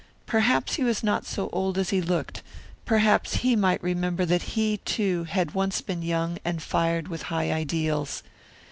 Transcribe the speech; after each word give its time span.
Perhaps 0.25 0.77
he 0.77 0.83
was 0.83 1.03
not 1.03 1.27
so 1.27 1.47
old 1.53 1.77
as 1.77 1.91
he 1.91 2.01
looked; 2.01 2.41
perhaps 2.85 3.35
he 3.41 3.55
might 3.55 3.83
remember 3.83 4.25
that 4.25 4.57
he, 4.57 4.77
too, 4.77 5.25
had 5.25 5.53
once 5.53 5.79
been 5.81 6.01
young 6.01 6.39
and 6.43 6.63
fired 6.63 7.07
with 7.07 7.21
high 7.29 7.51
ideals. 7.51 8.23